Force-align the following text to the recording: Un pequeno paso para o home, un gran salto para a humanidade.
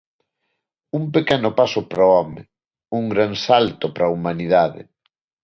Un 0.99 1.03
pequeno 1.15 1.49
paso 1.59 1.79
para 1.89 2.03
o 2.09 2.13
home, 2.17 2.41
un 2.99 3.03
gran 3.13 3.31
salto 3.47 3.85
para 3.93 4.05
a 4.07 4.13
humanidade. 4.15 4.81